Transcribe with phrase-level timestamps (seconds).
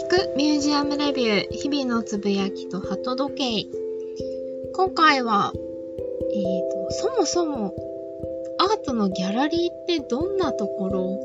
[0.00, 3.78] 聞くミュージアムレビュー日々のつぶやきと鳩時計
[4.74, 7.74] 今回は、えーと、そもそも
[8.58, 11.20] アートのギャラリーってどんなところ、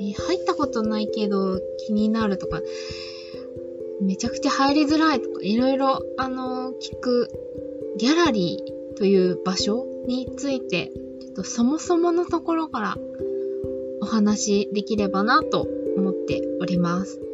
[0.00, 2.60] えー、入ったことないけど気になるとか
[4.02, 7.30] めちゃくちゃ入りづらいとかいろいろあの、聞く
[7.96, 10.90] ギャラリーという場所について
[11.20, 12.96] ちょっとそもそものところから
[14.02, 17.33] お話できればなと思っております。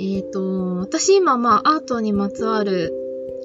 [0.00, 2.94] えっ、ー、と、私今まあアートにまつわる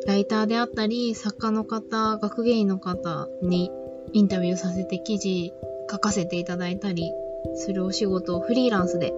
[0.06, 3.72] ライターであったり、作家の方、学芸員の方に
[4.14, 5.52] インタビューさせて記事
[5.90, 7.12] 書かせていただいたり
[7.56, 9.14] するお仕事をフリーランスで、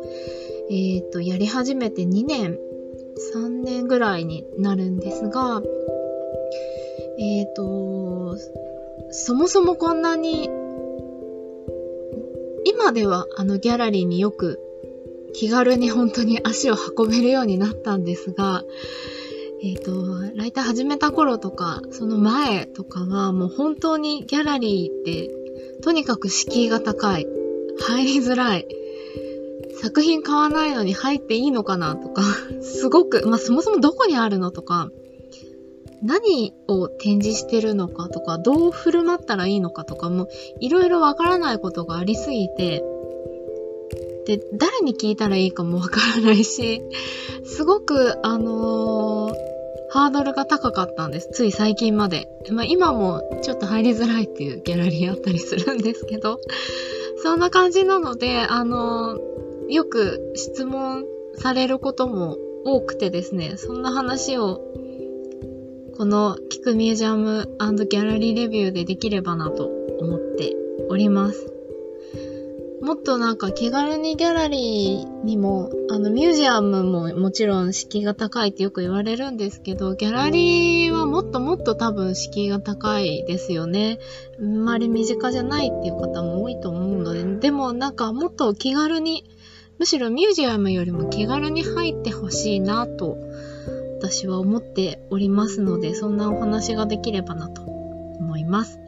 [0.69, 2.57] えっ、ー、と、やり始めて2年、
[3.33, 5.61] 3年ぐらいになるんですが、
[7.19, 8.37] えっ、ー、と、
[9.11, 10.49] そもそもこんなに、
[12.63, 14.59] 今ではあのギャラリーによく
[15.37, 18.63] 気軽に本当に足を運べるようになったんですが、
[19.61, 25.29] えっ、ー、と、ライター始めた頃とか、その前とかはもう本当にギャラリーって
[25.81, 27.27] とにかく敷居が高い。
[27.79, 28.67] 入りづらい。
[29.81, 32.23] 作品買わないのに入っていいのかなとか、
[32.61, 34.89] すごく、まあ、そもそもどこにあるのとか、
[36.01, 40.27] 何を展示してるのかとか、どう振る舞ったらいいのかとかも、
[40.59, 42.83] いろいろわからないことがありすぎて、
[44.25, 46.81] で、誰に聞いたらいいかもわからないし、
[47.45, 49.33] すごく、あのー、
[49.89, 51.29] ハードルが高かったんです。
[51.31, 52.27] つい最近まで。
[52.51, 56.39] まあ今もちょっと入りづらいっていうギャラリーあったりするんですけど、
[57.23, 64.59] そんな感じなので、あのー、よく質問されることも多くてですね、そんな話を
[65.97, 67.47] この聞くミュージアム
[67.89, 70.53] ギャラリーレビューでできればなと思って
[70.89, 71.54] おります。
[72.85, 83.97] もっとなんか気軽にギャラリーにも、あのミュージアムももちろん敷居が高いってよく言われるんですけど、ギャラリーはもっともっと多分敷居が高いですよね。
[84.39, 89.23] あんまり身近じゃないっていう方も多いと思うので、でもなんかもっと気軽に、
[89.79, 93.17] むしろミュージアムよりも気軽に入ってほしいなと
[93.97, 98.79] 私は思っておりますので、そんなお話ができればなと思います。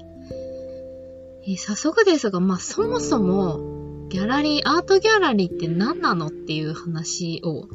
[1.47, 3.76] え、早速ですが、まあそもそも
[4.09, 7.67] ギャラリー、アートギャラリーって何なのっていう話を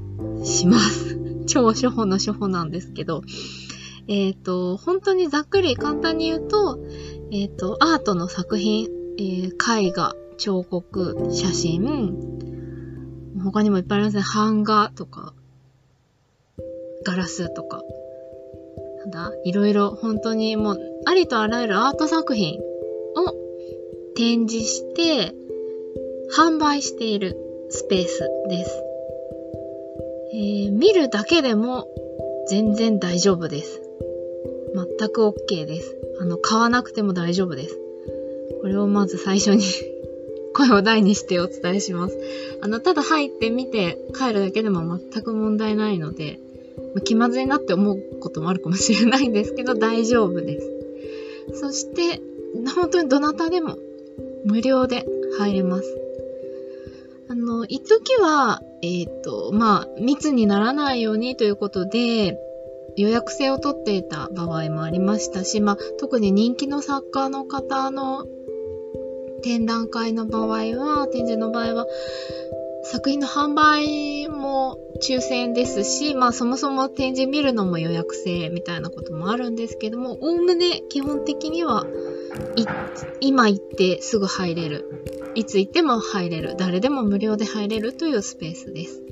[0.45, 1.19] します。
[1.47, 3.23] 超初歩の初歩なんですけど、
[4.09, 6.79] えっ、ー、と、本当にざっくり簡単に言うと、
[7.31, 8.89] えっ、ー、と、アートの作品、
[9.19, 12.33] えー、絵画、彫刻、写真、
[13.45, 14.23] 他にもいっぱいありますね。
[14.35, 15.35] 版画とか、
[17.05, 17.83] ガラスとか、
[18.99, 22.63] なんだいろいろ本当にもう、ありとあらゆるアート作品を
[24.15, 25.35] 展示して、
[26.35, 27.37] 販売している
[27.69, 28.83] スペースです。
[30.33, 31.89] えー、見るだけでも
[32.49, 33.83] 全然大丈夫です。
[34.99, 35.95] 全く OK です。
[36.21, 37.79] あの、買わなくても大丈夫です。
[38.63, 39.63] これをまず最初に
[40.55, 42.19] 声を大にしてお伝えします。
[42.63, 46.39] あの、ただ入ってみて帰るだけでも全く問題ないので、
[47.05, 51.61] 気まずいなって思うこともあるかもしれないんですけど、大丈夫です。
[51.61, 52.23] そして、
[52.75, 53.77] 本当にどなたでも
[54.45, 55.07] 無料で
[55.39, 56.12] 入れます。
[57.33, 62.39] あの、一時は、えっ、ー、と、まあ、密にならないようにということで、
[62.95, 68.27] 予約制を取っていた場合もありましたし、まあ、特に人気の作家の方の
[69.43, 71.87] 展覧会の場合は、展示の場合は、
[72.85, 81.87] 作品の販売も抽選ですし、まあそもそも展示見るのも予約制みたいなこともあるんですけども、おおむね基本的には、
[83.21, 85.22] 今行ってすぐ入れる。
[85.35, 89.03] いつ行っても入れる、誰でも無料で入れるというスペースです。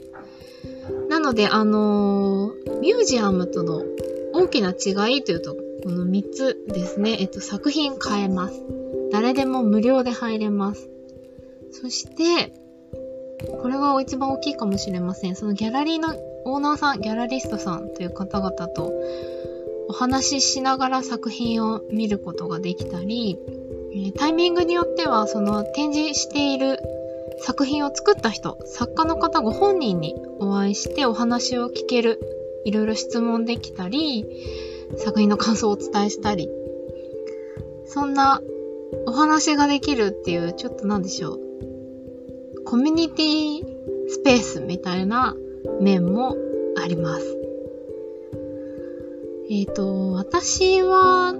[1.08, 3.84] なので、あのー、ミュージアムとの
[4.32, 7.16] 大きな違いというと、この3つですね。
[7.20, 8.62] えっと、作品変えます。
[9.10, 10.88] 誰でも無料で入れます。
[11.72, 12.52] そして、
[13.62, 15.36] これが一番大きいかもしれません。
[15.36, 16.14] そのギャラリーの
[16.44, 18.92] オーナーさん、ギャラリストさんという方々と
[19.88, 23.38] お話ししながら作品を見ることができたり、
[23.92, 26.78] えタイミングによっては、その展示している
[27.38, 32.20] 作品を作った人、作家の方ご本人にお会いしてお話を聞ける、
[32.64, 34.26] いろいろ質問できたり、
[34.96, 36.48] 作品の感想をお伝えしたり、
[37.86, 38.40] そんな
[39.06, 41.40] お話ができるっていう、ちょっとなんでしょう。
[42.64, 43.62] コミュニティ
[44.08, 45.34] スペースみたいな
[45.80, 46.36] 面も
[46.76, 47.36] あります。
[49.50, 51.34] えっ、ー、と、私は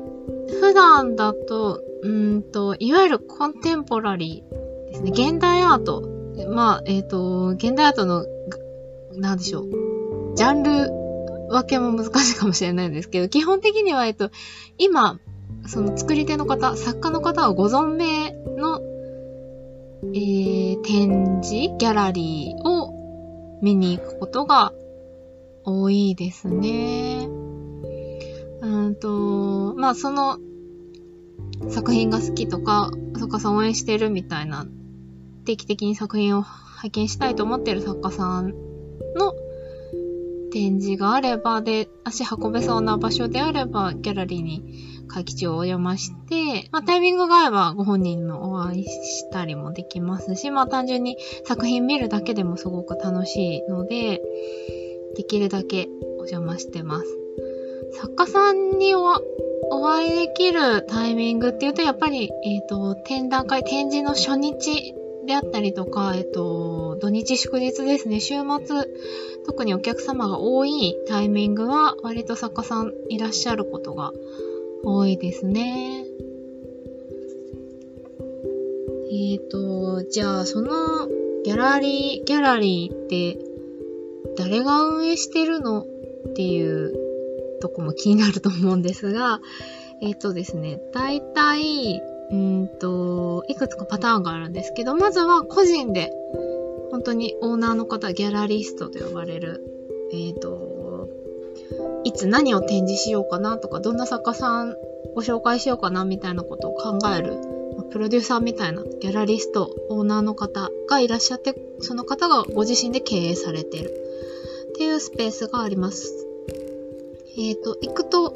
[0.61, 5.11] 普段だとうんと、いわゆるコンテンポラリーですね。
[5.13, 6.03] 現代アート。
[6.49, 8.25] まあ、えっ、ー、と、現代アートの
[9.15, 9.69] なんでしょう。
[10.37, 10.91] ジャンル
[11.51, 14.31] 分けも難しいかもしれないんですけど、基本的には、えっと、
[14.79, 15.19] 今、
[15.67, 18.81] その作り手の方、作家の方はご存命の、
[20.15, 24.73] えー、展示、ギャラリーを見に行くことが
[25.65, 27.40] 多いですね。
[28.91, 30.39] うんと、まあその
[31.69, 34.67] 作品が好きとか、作家さん応援してるみたいな、
[35.45, 38.49] 定期的に作品を拝見したいと思ってる作家さん
[39.15, 39.35] の
[40.53, 54.21] 展示があれば、で、足運べそうな場所であれば、ギャラリーに会期中をお邪魔して、まあ、タイミングが合えばご本人のお会いしたりもできますし、まあ、単純に作品見るだけでもすごく楽しいので、
[55.17, 55.89] できるだけ
[56.19, 57.20] お邪魔してます。
[57.93, 59.21] 作家さんにお
[59.89, 64.95] 会いできるタイミングっていうと、やっぱり、えっ、ー、と、展覧会、展示の初日
[65.27, 68.35] であったりとか、えっ、ー、と、土日祝日ですね、週
[68.65, 68.87] 末、
[69.45, 74.13] 特にお客様が多いタイミングは、割と作家さんいらっしゃることが
[74.85, 76.05] 多いですね。
[79.13, 81.09] えっ、ー、と、じゃあ、その、
[81.45, 83.39] ギャラリー、ギャラリーって、
[84.37, 87.00] 誰が運営してるのっていう
[87.61, 89.41] とこも気になると思うんですが、
[90.03, 96.13] えっ、ー、とですね、大体、うんと、いくつかパターンがあるんですけど、まずは個人で、
[96.91, 99.65] 本当にオーナーの方、ギャラリストと呼ばれる、
[100.13, 101.09] えっ、ー、と、
[102.05, 104.75] いつ何を展示しようかなとか、どんな作家さん
[105.15, 107.37] ご紹介しようかなみたいなことを考える、
[107.91, 113.91] プロデューサーみたいなギャラリスト、オーナーの方がいらっしゃって、その方がご自身で経営されている
[114.71, 116.30] っていうスペースがあります。
[117.37, 118.35] えっ、ー、と、行くと、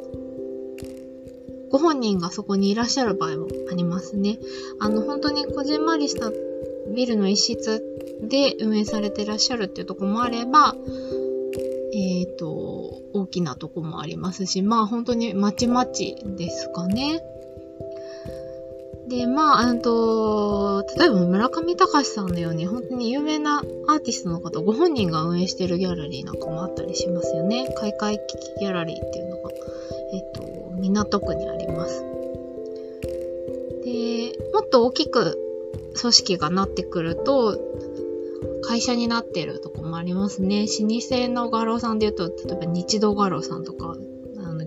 [1.71, 4.39] ご本人がそこにいらっしゃる場合もありますね。
[4.79, 6.31] あの、本当にこじんまりした
[6.95, 7.83] ビルの一室
[8.23, 10.77] で運営されてらっしゃるっていうとこもあれば、
[11.93, 17.23] えっ、ー、と、大きなとこもありますし、まあ本当にまちまちですかね。
[19.09, 27.69] で、まあ、うんと、例えば村上隆さんのように本当に有名なアーティストの方、ご本人が運営しているギャラリーなんかもあったりしますよね。
[27.79, 29.51] 開会危機ギャラリーっていうのが、
[30.13, 32.03] えっ、と、港区にあります。
[33.85, 35.39] で、もっと大きく
[36.01, 37.59] 組織がなってくると、
[38.67, 40.63] 会社になってるとこもありますね。
[40.63, 43.97] 老舗の画廊さんで言うと、例えば日動画廊さんとか、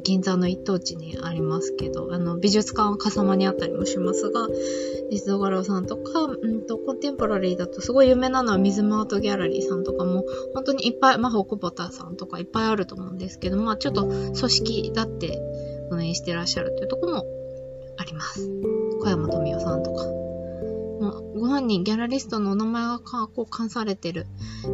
[0.07, 4.48] 銀座の一等地にありますけど、あの美術館は笠間にあったりもしますが、
[5.12, 10.24] 日動画廊さんとか、うんと、コンテンポラリーだとすごい有名なのは水マートギャラリーさんとかも、
[10.54, 15.42] 本当にいっぱい、マホ久保田さんとかいっぱいあると思うんですけど、まあちょっと組織だって
[15.92, 17.25] 運営してらっしゃるというところも
[17.98, 18.50] あります。
[19.01, 20.06] 小山富代さんとか。
[21.01, 24.25] まあ、ご本人、ギャラリストのお名前がこう関されてる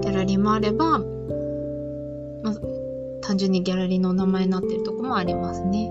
[0.03, 1.01] ギャラリーもあれば、
[3.23, 5.89] 単純にギャラリーの名前になってるとこもありますね。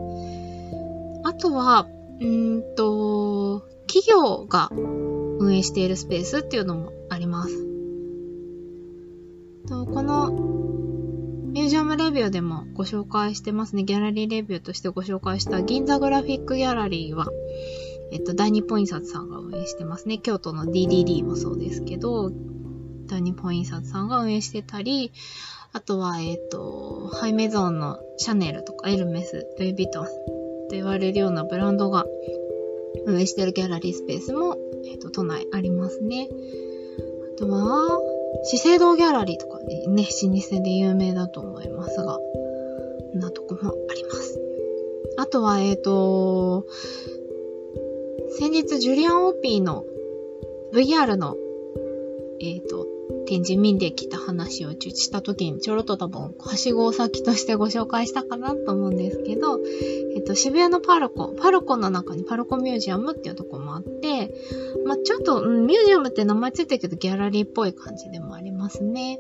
[1.25, 1.89] あとは、
[2.21, 7.67] うんと、企業が運営しているスペースっていうのもあります。
[9.69, 10.33] とこの
[11.53, 13.85] ミュージアムレビューでもご紹介してますね。
[13.85, 17.27] ギャラリーレビューとしてご紹介した銀座グラフィックギャラリーは、
[18.11, 20.19] えっと、大日本印刷さんが運営してますね。
[20.19, 22.33] 京都の DDD もそうですけど、
[23.07, 25.13] 大日本印刷さんが運営してたり、
[25.75, 30.11] あとは、えっ、と、ハイメゾンのシャネルとかエルメス、ルイ・ヴィトンと
[30.73, 32.05] 言われるようなブランドが
[33.07, 36.29] 運営してるギャラリースペースも、えっ、と、都内ありますね。
[37.35, 38.01] あとは、
[38.45, 42.19] 資生堂ギャラリーとかね、老舗で有名だと思いますが、
[43.15, 44.41] なとこもあります。
[45.17, 46.67] あとは、えっ、ー、と、
[48.39, 49.87] 先日ジュリアン・オーピーの
[50.75, 51.37] VR の、
[52.41, 52.87] えっ、ー、と、
[53.27, 59.61] 展示見できた話をした時にちょろっと多分、はしご先としてご紹介したかなと思うんですけど、
[60.15, 64.35] えっと、渋谷のパルコ、パルコの中にパルコミュージアムっていうとこもあって、
[64.85, 69.19] まあ、ちょっと、うん、ミュージアムって名前ついてるけどギャラリーっぽい感じでもありますね。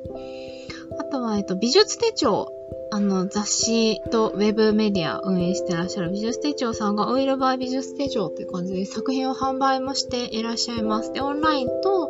[0.98, 2.52] あとは、えっと、美術手帳
[2.94, 11.10] あの、雑誌とウェブメディア運営してらっしゃる美術手帳さんが、 OIL by 美術手帳っていう感じで作品を販売もしていらっしゃいます。
[11.10, 12.01] で、オンラインと、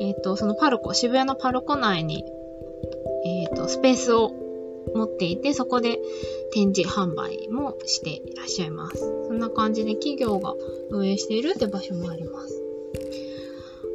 [0.00, 2.24] えっ、ー、と、そのパルコ、渋谷のパルコ内に、
[3.24, 4.32] えっ、ー、と、スペースを
[4.94, 5.98] 持っていて、そこで
[6.52, 8.98] 展示販売もしていらっしゃいます。
[8.98, 10.54] そんな感じで企業が
[10.90, 12.62] 運営しているって場所もあります。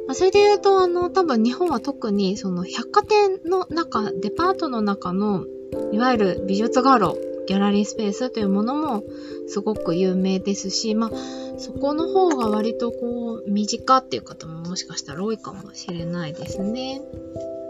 [0.06, 5.44] まあ、それで言うと、あの、多分日本は特にその百貨店の中、デパートの中の
[5.92, 7.16] いわゆる美術画廊、
[7.48, 9.02] ギャラリースペースというものも
[9.48, 11.10] すごく有名ですし、まあ、
[11.58, 17.00] そこの方が割とこう、身近っていう方ももしかしたら多いかもしれないですね。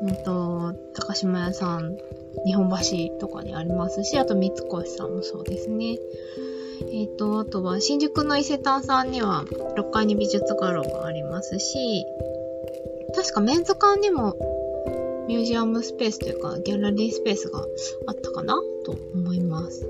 [0.02, 1.97] うんと、高島屋さん、
[2.44, 5.97] 日本橋とかにありますし、あと三越さんもそうですね。
[6.92, 9.44] えっ、ー、と、あとは新宿の伊勢丹さんには
[9.76, 12.04] 6階に美術画廊がありますし、
[13.14, 14.35] 確かメンズ館にも
[15.28, 17.61] ミュージアムスペースというかギャラリースペースが
[18.06, 18.54] あったかな
[18.85, 19.87] と思います。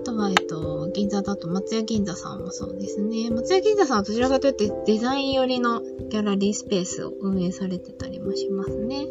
[0.00, 3.28] あとは、えっと、銀座だと松屋銀座さんもそうですね。
[3.30, 9.08] 松屋銀座さんはどちらかというとデザイン寄りのギャラリースペースを運営されてたりもしますね。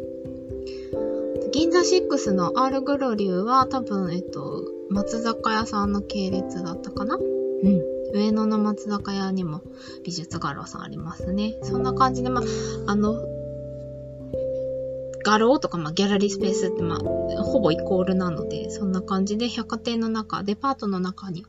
[1.52, 7.16] 銀座6のアールグロリューは多分、えっと、松坂屋さんの系列だったかな？
[7.16, 7.18] う
[7.68, 7.82] ん。
[8.12, 9.60] 上野の松坂屋にも
[10.02, 11.58] 美術画廊さんありますね。
[11.62, 12.44] そんな感じで、まあ、
[12.86, 13.22] あの、
[15.30, 16.98] 画廊とか、まあ、ギャラリースペースって、まあ、
[17.44, 21.46] ほぼイコールなので、そんな感じで百貨店の中、デパートの中に、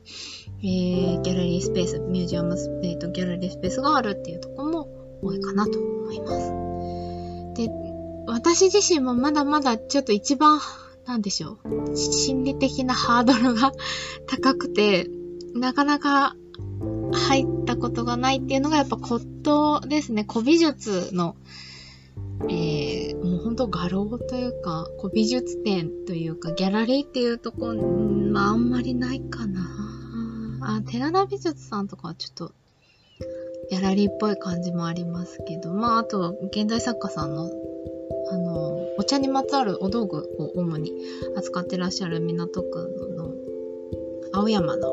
[0.62, 4.88] えー、ギャラリースペース、ミュージアムスペースと、ギャラリースペースがあるっていうとこも
[5.20, 6.52] 多いかなと思います。
[7.60, 7.70] で、
[8.28, 10.60] 私自身もまだまだちょっと一番、
[11.04, 13.72] なんでしょう、心理的なハードルが
[14.28, 15.10] 高くて、
[15.54, 16.36] なかなか
[17.12, 20.24] 入ったことがないっていうのがやっぱ骨董ですね。
[20.30, 21.34] 古美術の
[22.48, 29.60] えー、もう本当画廊というか、こう美術展というか、ギャラリーっていうとこ、まああんまりないかな。
[30.62, 32.52] あ、寺田美術さんとかはちょっと、
[33.70, 37.50] ギャラリーっぽい感じもありますけど、まああとは、現代作家さんの、
[38.30, 40.92] あの、お茶にまつわるお道具を主に
[41.36, 43.32] 扱ってらっしゃる港区の
[44.32, 44.92] 青山の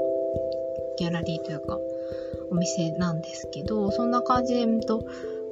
[0.98, 1.80] ギャラリーというか、
[2.52, 5.06] お店なんですけど、そんな感じで、うんと、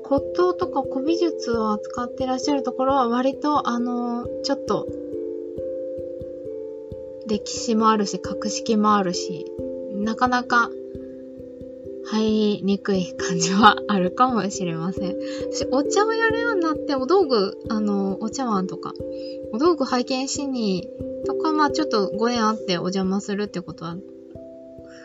[0.10, 4.88] 骨董とか古美術を扱ってらっしゃるところは割とあのちょっと
[7.28, 9.46] 歴史もあるし格式もあるし
[9.92, 10.70] なかなか
[12.10, 15.18] 入りにくい感じはあるかもしれません。
[15.52, 18.94] 私、お茶をやるようになって、お道具、あの、お茶碗とか、
[19.52, 20.90] お道具拝見しに、
[21.26, 23.98] とか、まあちょっとご縁あってお邪魔するってことは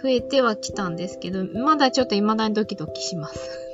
[0.02, 3.71] 増えてはきたんですけど、まだちょっと未だにドキドキします。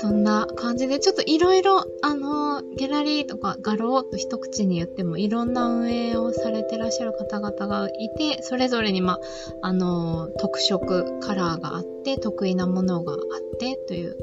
[0.00, 9.20] そんな感じで、ちょっといろいろ、あの、ギャラリーとか画廊と一口に言っても、いろんな運営をされてらっしゃる方々がいて、それぞれに、まあ、
[9.62, 13.18] あの、特色、カラーがあって、得意なものがあっ
[13.58, 14.16] て、という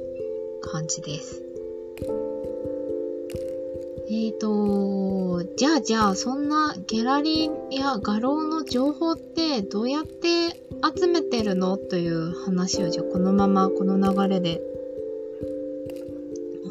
[0.62, 1.42] 感じです。
[4.08, 10.52] えーと、じゃあじゃあ、そんなギャラリーや画廊の情報ってどうやって
[10.96, 11.76] 集めてるの？
[11.78, 14.62] という話を、じゃあこのままこの流れで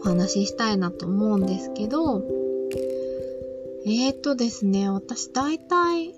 [0.05, 2.23] 話ししたいなと思うんですけど、
[3.87, 6.15] えーとですね、私大体、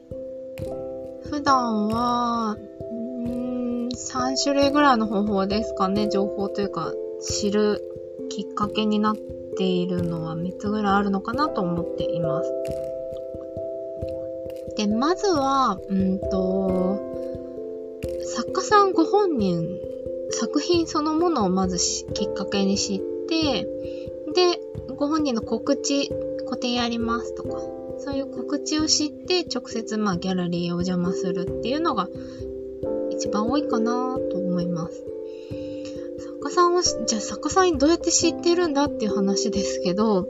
[1.31, 7.81] 普段は、ん、3種類ぐらいの方法ですかね、情報というか、知る
[8.28, 9.16] きっかけになっ
[9.57, 12.52] ているのは3つぐらいあるのかなと思っています。
[14.76, 17.00] で、まずは、うんと、
[18.35, 19.81] 作家さんご本人、
[20.31, 21.78] 作品そのものをまず
[22.14, 23.64] きっかけに知って、
[24.35, 24.61] で、
[24.97, 26.11] ご本人の告知、
[26.49, 27.61] 個展やりますとか、
[27.99, 32.09] そういう告知を知って、直接まあギャラリーへお邪魔するっていうのが
[33.11, 35.04] 一番多いかなと思います。
[36.18, 40.28] 作家さんは、じゃあ作家さんにどうやって知ってるんだっていう話ですけど、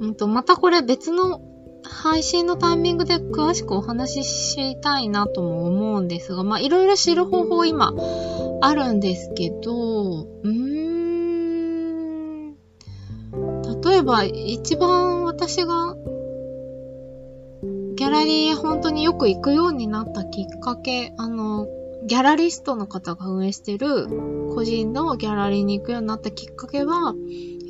[0.00, 1.40] うんと、またこれ別の
[1.82, 7.94] 配信のタイミングで詳しくお話ししたいなとも思うんですが、まあいろいろ知る方法今
[8.60, 10.77] あるんですけど、うん
[13.98, 15.96] えば、一番私が
[17.96, 21.66] ギャラリー本当によく行くようになったきっかけ、あの、
[22.06, 24.06] ギャラリストの方が運営してる
[24.54, 27.14] 個人のギャラリーに行くようになったきっかけは、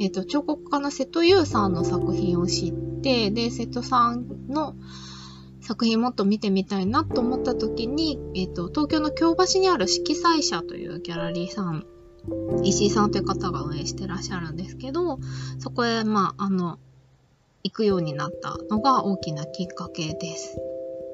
[0.01, 4.75] えっ、ー、と、彫刻家の瀬戸優さんの作品を知って、で、瀬戸さんの
[5.61, 11.87] 作品もっと見てみたいなと思った時に、えっ、ー、と、東京の京橋にある色彩社というギャラリーさん
[12.65, 15.19] 石井さんという方が運営してらっしゃるんですけど、
[15.59, 16.79] そこへ、まあ、あの、
[17.65, 20.59] 行くようになったのが大きなきっかけです。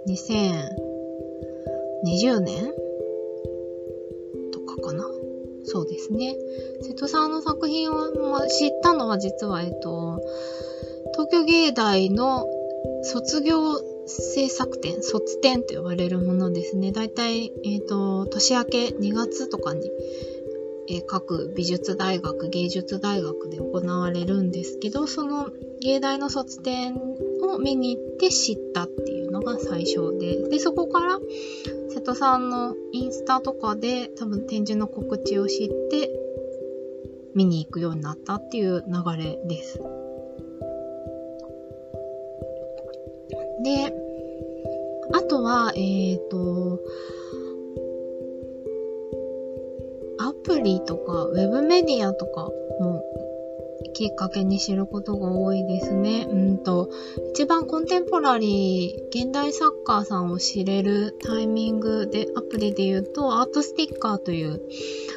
[0.09, 2.73] 2020年
[4.53, 5.07] とかかな。
[5.65, 6.37] そうですね。
[6.83, 10.21] 瀬戸さんの作品を、まあ、知ったのは実は、えっと、
[11.13, 12.47] 東京芸大の
[13.03, 16.93] 卒業制作展、卒展と呼ばれるものですね。
[16.93, 19.91] だいたい、えっ、と、年明け2月とかに
[20.89, 25.51] え各美術大学芸術大学で行われるんですけどその
[25.81, 26.97] 芸大の卒展
[27.43, 31.19] を見に行って知ったっていうのが最初ででそこから
[31.89, 36.11] 瀬戸さんのインスタとかで多分展示の告知を知って
[37.35, 39.81] 見に行くようになったっていう流れです。
[43.63, 43.95] で
[45.13, 46.81] あとはえっ、ー、と
[50.45, 53.05] プリとか、ウェブメディアとかも
[53.95, 56.27] きっかけに知ることが多いですね。
[56.29, 56.91] うんと、
[57.31, 64.61] 一番コンテンポラリー、現代サッカーさんを知れるタイミングで、アプリで言うと、アートスティッカーという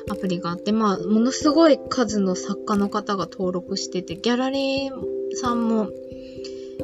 [0.10, 5.90] アプリがあって、まあ、ものすごい数の作家の方が登録してて、ギャラリーさんも、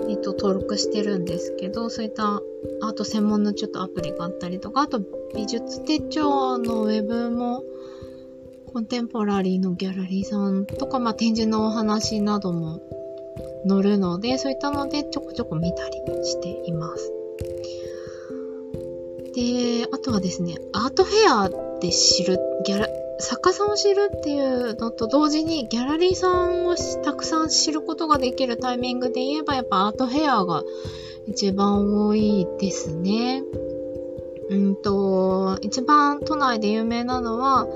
[0.09, 2.41] えっと、登録してるんですけど、そういった
[2.81, 5.01] アート専門のちょっとアプリがあったりとか、あと
[5.35, 7.63] 美術手帳のウェブも
[8.73, 12.81] コンテンポラリーのギャラリーさんとか、まあ、展示のお話なども
[13.69, 17.13] 載るので、そういったのでちょこちょこ見たりしています。
[19.35, 21.49] で、あとはですね、アートフェア
[21.81, 22.87] で知る、ギャラ、
[23.19, 30.63] 作家さんを知るっていうのと同時にギャラリーさんをたくさん知ることができるタイミングで言えばやっぱアートフェアが
[31.27, 33.43] 一番多いですね。
[34.49, 37.67] うんと、一番都内で有名なのは、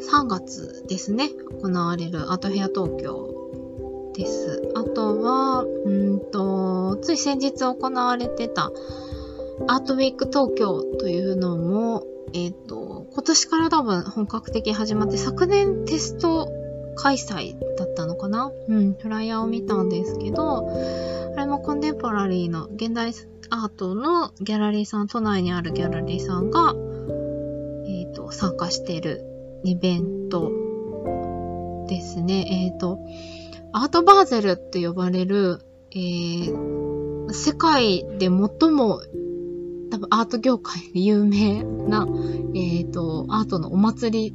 [0.00, 1.30] 3月ですね、
[1.62, 4.72] 行われるアートフェア東京です。
[4.74, 8.72] あとは、うんと、つい先日行われてた
[9.68, 16.48] アートウィーク東京というのも、えっ、ー、と、今年から多分本格的に始まって、昨年テスト
[16.96, 18.52] 開催だったのかな？
[18.68, 20.68] うん、フライヤーを見たんですけど、
[21.36, 23.12] あれもコンテンポラリーの現代
[23.50, 26.74] アートのギャラリーさん、都内にあるギャラリーさんが、
[27.86, 29.24] えっ、ー、と、参加している
[29.64, 30.50] イベント
[31.88, 32.68] ですね。
[32.68, 32.98] えっ、ー、と、
[33.72, 35.60] アートバーゼルって呼ばれる、
[35.92, 38.30] えー、世界で最
[38.70, 39.02] も
[39.90, 42.06] 多分アート業界で有名な、
[42.54, 44.34] えっ、ー、と、アートのお祭り、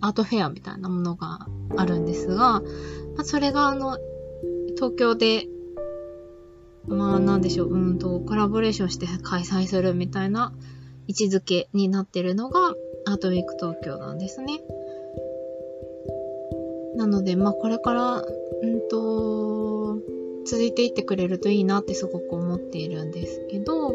[0.00, 2.62] アートフェアみたいなものがあるんですが、ま
[3.18, 3.98] あ、それがあの、
[4.76, 5.46] 東京で、
[6.86, 10.52] まあなんでしょう、うんと、コラボレーションして開催するみたいな
[11.06, 12.74] 位置づけになってるのが、
[13.06, 14.60] アートウィーク東京なんですね。
[16.96, 18.24] なので、まあこれから、
[18.62, 19.98] うんと、
[20.46, 23.94] 続いていってくれるといいなってすごく思っているんですけど、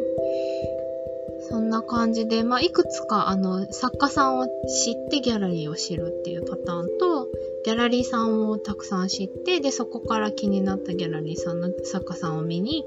[1.50, 7.28] そんな感じで、まあいくつかあの作家さんを知ってギャラリーを知るっていうパターンと、
[7.66, 12.84] ギャラリーさんをたくさん知って、で、そこから気になったギャラリーさんの作家さんを見に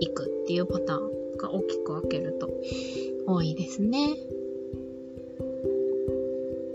[0.00, 2.50] 行くっていうパターンが大きく分けると
[3.26, 4.16] 多いですね。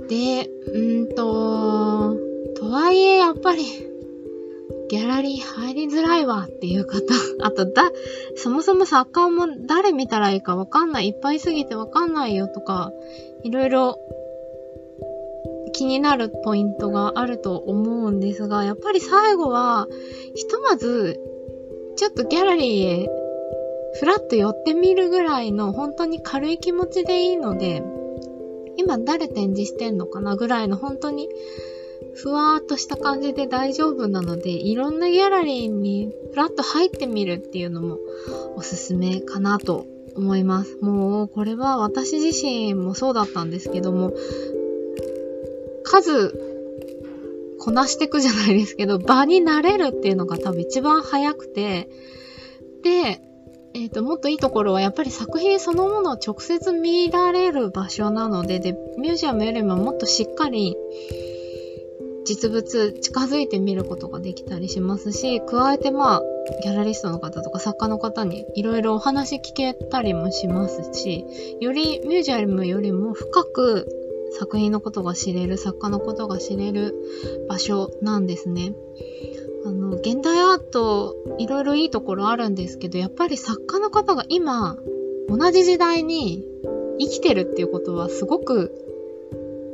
[0.09, 2.17] で、うんと、
[2.59, 3.63] とはいえ、やっぱり、
[4.89, 7.91] ギャラリー入りづらいわっていう方、 あとだ、
[8.35, 12.91] そもそも作家も誰見たらいいかわかんない、いっぱいすぎてわかんないよとか、
[13.43, 13.99] いろいろ
[15.73, 19.87] 気になるポイントがあると思うんですが、やっぱり最後は、
[20.33, 21.19] ひとまず、
[21.97, 23.09] ちょっとギャラリーへ、
[23.99, 27.83] ふらっと寄ってみるぐらいの本当に軽い気持ちでいいので、
[28.79, 31.29] 今誰展示してんのかなぐらいの本当に
[32.15, 37.97] ふわーっとした感じで大丈夫なので、いろんなギャラリーにふらっと入ってみるっていうのも
[38.55, 40.77] おすすめかなと思います。
[40.81, 44.13] もうこれは私自身もそうだったんですけども、
[45.83, 46.33] 数
[47.59, 51.89] こなしていくじゃないですけど、場に慣れるっていうのが多分一番早くて、
[52.83, 53.21] で、
[53.79, 60.75] えっ、ー、と、もっといいところはやっぱり作品そのものを直接見られる場所なので、で、ミュージアムよりももっとしっかり
[62.25, 66.21] 実物近づいて見ることができたりしますし、加えてまあ、
[66.61, 71.25] ギャラリストの方とか作家の方にいろいろお話聞けたりもしますし、
[71.61, 73.87] よりミュージアムよりも深く
[74.31, 76.95] 作品のことが知れる、作家のことが知れる
[77.47, 78.75] 場所なんですね。
[79.65, 84.77] あの、現代アート、いろいろいいところあるんですけど、やっぱり作家の方が今、
[85.27, 86.45] 同じ時代に
[86.99, 88.73] 生きてるっていうことはすごく、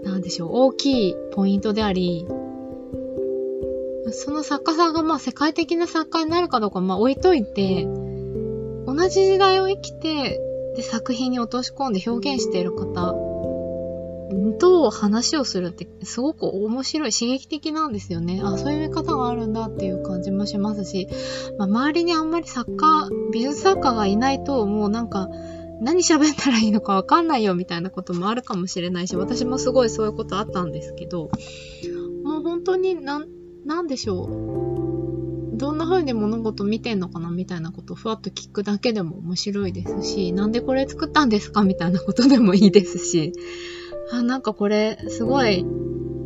[0.04, 2.28] なんでしょう、大きいポイントであり、
[4.12, 10.40] その作家さんがまあ世界的な作家になるかどうかまあ置いといて、同じ時代を生きて、
[10.76, 13.25] で作品に落とし込んで表現している方
[14.60, 18.42] と話をするってすごく面白い、刺激的なんですよね。
[18.44, 21.08] あ、そういう見方があるんだっていう感じもしますし、
[21.58, 25.30] まあ、周りにあんまり作家、美術作家がいないと、もうなんか、
[25.82, 31.30] 何喋ったらいいのかわかんないよみたいなこともあるかもしれないし、私もすごいそういうことあったんですけど、
[32.24, 33.24] もう本当にな、
[33.66, 35.58] なんでしょう。
[35.58, 43.34] どんな風に物事見てんのかなみたいなことをふわっと聞くだけでも面白いですし、なんでこれ作ったんですかみたいなことでもいいですし、
[44.12, 45.66] あ、なんかこれ、すごい、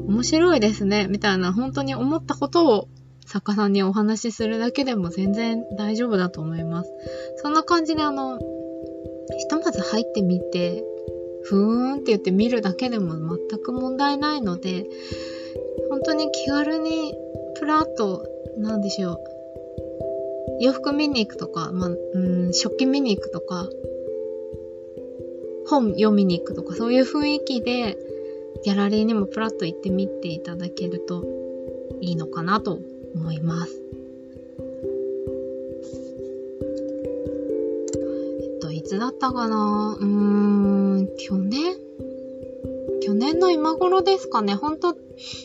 [0.07, 2.87] 面白いですね、みたいな、本当に思ったことを
[3.25, 6.91] 作家さんにお話しするだけでも全然大丈夫だと思います。
[7.37, 8.39] そんな感じであの、
[9.37, 10.83] ひとまず入ってみて、
[11.43, 14.87] ふーんって言って見るだけでも全く問題ないので、
[15.89, 17.13] 本当に気軽に
[17.59, 18.25] プラッと、
[18.57, 19.19] なんでしょう、
[20.59, 23.69] 洋服見に行くとか、まあ、うん、食器見に行くとか、
[25.69, 27.97] 本読みに行くとか、そういう雰囲気で、
[28.63, 31.23] ギャラリーにもプラッと行ってみていただけると
[32.01, 32.79] いいのかなと
[33.15, 33.81] 思います。
[38.41, 39.97] えっと、いつだったかな？
[39.99, 41.77] うーん、去年？
[43.01, 44.55] 去年の今頃ですかね。
[44.55, 44.95] ほんと、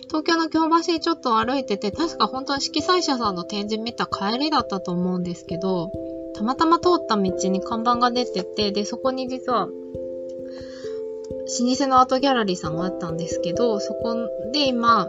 [0.08, 5.92] 東京の京橋ちょっと歩いてて、確か本当に色彩社さんの展示見た帰りだったと思うんですけど、
[6.34, 9.68] たまたま通った道に看板が出てて、で、そこに実は
[11.46, 14.16] 老舗のアートギャラリーさんがあったんですけど、そこ
[14.52, 15.08] で今、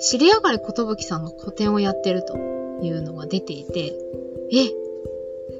[0.00, 2.36] 知り上がりことぶきさんが個展をやってると
[2.82, 3.94] いうのが出ていて、
[4.52, 4.70] え、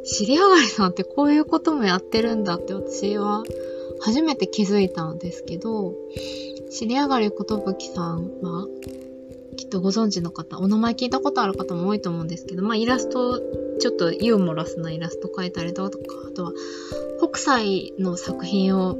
[0.04, 3.44] 知り上がりさんってこういうこともやってるんだって私は
[4.00, 5.94] 初めて気づいたんですけど、
[6.70, 8.66] 知り上がりことぶきさんは、
[9.56, 13.40] きっとご存知の方、お名前聞いたことある方も多いと思うんですけど、まあイラスト、
[13.80, 16.52] ちょっとユーモラスなイラスト描いたりとか、あとは
[17.20, 18.96] 北斎の作品を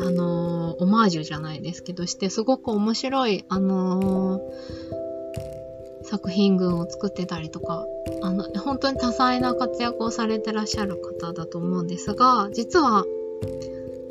[0.00, 7.86] あのー、オマージュじゃないですけどして、すごく面白い、あのー、作品群を作ってたりとか、
[8.22, 13.04] あの、本当に多彩な活躍をされてらっしゃる方だと思うんですが、実は、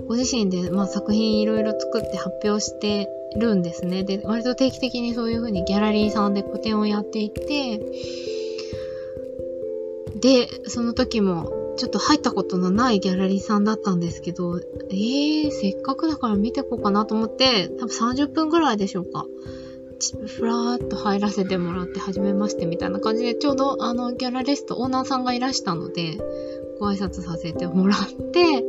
[0.08, 4.04] ご自身で、まあ、作品いろいろ作って発表してるんですね。
[4.04, 7.80] で、割と定期的にそういう風にギャラリーさんで個展をやっていて、
[10.16, 14.60] で、その時もちょっと入ったことのないギャラリーさんだったんですけど、
[14.90, 19.26] えー、せっかくだから見てこうかなと思って、多分30分ぐらいでしょうか。
[20.28, 26.18] ふらーっと入らせてもらって、初めましてみたいな感じで、ちょうどあの、ギャラリスト、オーナーさんがいらしたので、
[26.80, 28.00] ご挨拶させてもらっ
[28.32, 28.64] て、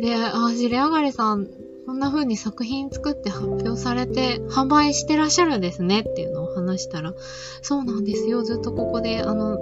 [0.00, 1.48] で、あ、知り上がりさん、
[1.86, 7.14] こんな風に作品作って発表されて、販売してらっしゃるんですねっていうのを話したら、
[7.62, 9.58] そうなんですよ、ずっとここで、あの、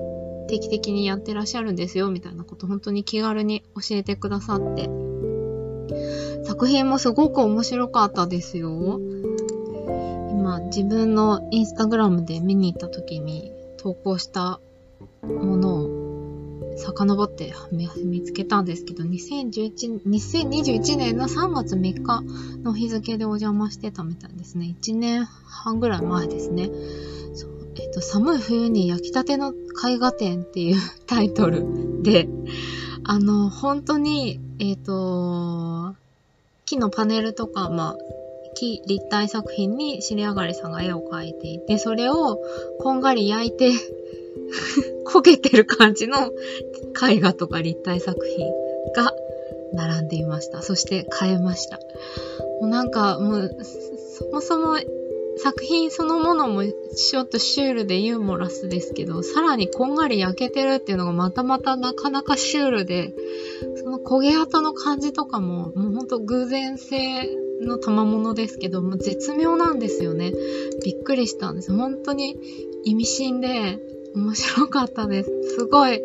[0.47, 4.89] 定期的にやってらっしゃるんですよ、みたいなこと本当に気軽に教えてくださって。
[6.45, 9.01] 作品もすごく面白かったですよ。
[10.31, 14.61] 今、自分のインスタグラムで見に行った時に投稿した
[15.23, 16.05] ものを
[16.77, 17.55] 遡って
[18.05, 22.23] 見つけたんですけど、2011、2021年の3月3日
[22.63, 24.75] の日付でお邪魔してたみたいですね。
[24.81, 26.71] 1年半ぐらい前ですね。
[27.77, 29.53] えっと、寒い冬に焼きたての
[29.87, 31.65] 絵画展っていう タイトル
[32.03, 32.29] で、
[33.05, 35.95] あの、本当に、えっ、と、
[36.65, 37.99] 木のパネルとか、まあ、
[38.55, 42.41] 木立体作品に尻上がりさんが絵を描いていて、それを
[42.79, 43.71] こんがり焼いて
[45.07, 46.31] 焦げてる感じの
[47.09, 48.47] 絵画とか立体作品
[48.95, 49.13] が
[49.73, 50.63] 並んでいました。
[50.63, 51.79] そして買えました。
[52.61, 53.57] もうなんか、もう、
[54.17, 54.79] そもそも
[55.37, 63.15] 作品そのものもちょっとシュールでユーモラスですけど、さらにこんがり焼けてるっていうのがまたまたなかなかシュールで、
[63.83, 67.29] その焦げ跡の感じとかも、もうほんと偶然性
[67.61, 70.33] の賜物ですけど、もう絶妙なんですよね。
[70.85, 71.73] びっくりしたんです。
[71.73, 72.37] 本当に
[72.85, 73.79] 意味深で
[74.15, 75.31] 面白かったです。
[75.57, 76.01] すごい、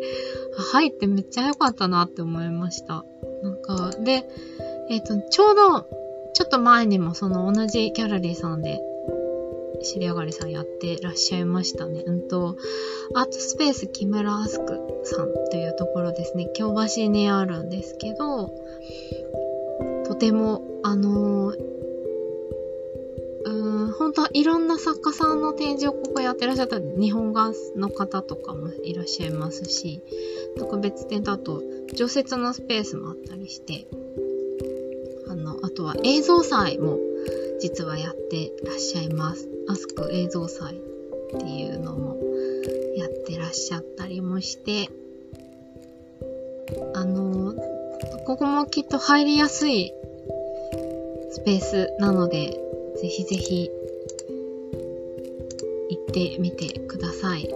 [0.72, 3.04] 入ってめっちゃ良かったなって思いました。
[3.42, 4.28] なんか、で、
[4.90, 5.86] えっ、ー、と、ちょうど、
[6.34, 8.80] ちょっと前にもその同じギャラリーさんで
[9.82, 12.02] 知り上がりさんやってらっしゃいましたね。
[12.06, 12.56] うんと、
[13.14, 16.50] アートスペース木村アスクさんというところですね。
[16.54, 18.50] 京橋にあるんですけど、
[20.06, 21.54] とても、あの
[23.42, 30.02] うん、本当はいろんな作家さんの展示をここやってらっしゃった日本画の方とかもいらっしゃいますし、
[30.58, 31.62] 特別展だと
[31.94, 33.86] 常設のスペースもあったりして、
[35.28, 36.98] あの、あとは映像祭も
[37.60, 39.48] 実はやってらっしゃいます。
[39.70, 42.16] アスク映像祭っていうのも
[42.96, 44.90] やってらっしゃったりもして、
[46.92, 47.54] あの、
[48.26, 49.92] ここもきっと入りやすい
[51.30, 52.58] スペースなので、
[53.00, 53.70] ぜひぜひ
[55.90, 57.48] 行ってみてください。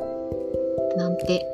[0.96, 1.44] なんて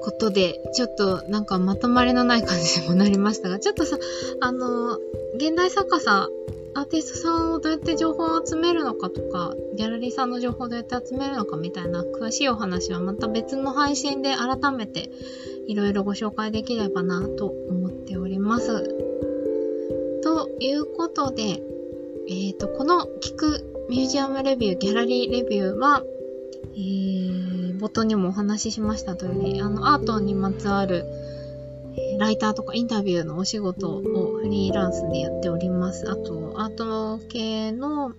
[0.00, 3.98] ことで、ちょっとなんかまとまりのない感じにもなりましたが、ちょっとさ、
[4.40, 4.96] あの、
[5.34, 15.10] 現代作家さんアーティストさんをどうやって情報を集めるのかとか、ギャラリーさんの情報をどうやって集めるのかみたいな詳しいお話はまた別の配信で改めて
[15.68, 18.82] いろいろご紹介できればなと思っております。
[20.22, 26.02] ということで、えっ、ー、と、この聞くミュージアムレビュー、ギャラリーレビューは、
[26.74, 31.04] えー、冒頭にもお話ししました通り、あの、アートにまつわる、
[31.96, 36.10] えライターとかインタビューのお仕事をフリーランスでやっております。
[36.10, 38.12] あと、アート系の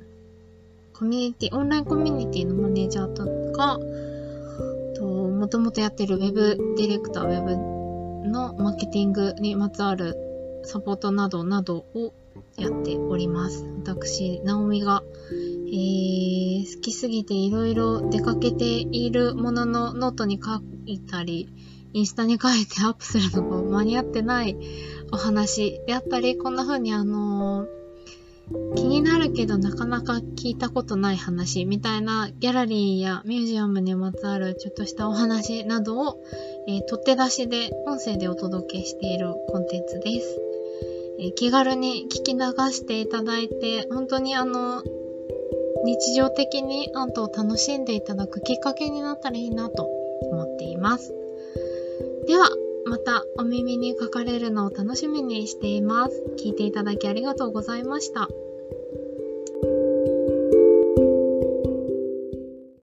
[0.94, 3.80] コミュニティ、オンラインコミュニティのマネージャーとか、
[4.96, 7.76] と、もともとやってるウェブディレクター、ウェブ
[8.30, 10.16] のマーケティングにまつわる
[10.64, 12.14] サポートなどなどを
[12.58, 13.66] やっております。
[13.84, 15.04] 私、ナオミが、
[15.68, 21.50] えー、好きすぎていろいろ出かけているもののノートに書いたり、
[21.96, 24.58] インスタに書いてアップするのが間に合ってない
[25.14, 27.86] お話であったり、こんな風にあのー
[28.76, 36.24] 気になるけどなかなか聞いたことない話みたいなギャラリーやミュージアムにまつわるちょっとしたお話などを、
[36.68, 40.40] えー、取って出しで音声でお届けしているコンテンツです。
[41.18, 42.40] えー、気軽に聞き流
[42.72, 44.84] していただいて、本当にあの、
[45.86, 49.90] 日常的にアートを楽しんでいただくきっかけになったらいいなと
[50.30, 51.25] 思っています。
[52.26, 52.50] では、
[52.86, 56.24] またお耳にかかれるのを楽しみにしています。
[56.38, 58.30] 聞いていただきありがとうございました。